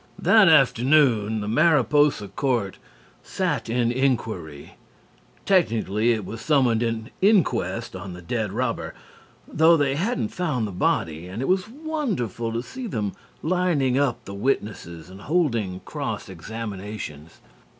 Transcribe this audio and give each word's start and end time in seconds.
That 0.17 0.47
afternoon 0.49 1.41
the 1.41 1.47
Mariposa 1.47 2.27
court 2.29 2.79
sat 3.21 3.69
in 3.69 3.91
enquiry, 3.91 4.73
technically 5.45 6.11
it 6.11 6.25
was 6.25 6.41
summoned 6.41 6.81
in 6.81 7.11
inquest 7.21 7.95
on 7.95 8.13
the 8.13 8.21
dead 8.23 8.51
robber 8.51 8.95
though 9.47 9.77
they 9.77 9.93
hadn't 9.93 10.29
found 10.29 10.65
the 10.65 10.71
body 10.71 11.27
and 11.27 11.39
it 11.39 11.47
was 11.47 11.69
wonderful 11.69 12.51
to 12.51 12.63
see 12.63 12.87
them 12.87 13.13
lining 13.43 13.95
up 13.99 14.25
the 14.25 14.33
witnesses 14.33 15.07
and 15.07 15.21
holding 15.21 15.81
cross 15.81 16.29
examinations. 16.29 17.39